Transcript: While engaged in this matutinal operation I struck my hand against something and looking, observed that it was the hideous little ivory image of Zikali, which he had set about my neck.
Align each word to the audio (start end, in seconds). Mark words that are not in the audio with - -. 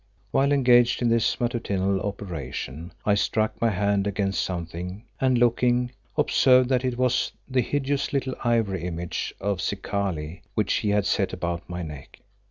While 0.31 0.51
engaged 0.51 1.03
in 1.03 1.09
this 1.09 1.39
matutinal 1.39 2.01
operation 2.01 2.91
I 3.05 3.13
struck 3.13 3.61
my 3.61 3.69
hand 3.69 4.07
against 4.07 4.41
something 4.41 5.03
and 5.19 5.37
looking, 5.37 5.91
observed 6.17 6.69
that 6.69 6.83
it 6.83 6.97
was 6.97 7.31
the 7.47 7.61
hideous 7.61 8.11
little 8.11 8.33
ivory 8.43 8.83
image 8.83 9.31
of 9.39 9.61
Zikali, 9.61 10.41
which 10.55 10.73
he 10.73 10.89
had 10.89 11.05
set 11.05 11.33
about 11.33 11.69
my 11.69 11.83
neck. 11.83 12.17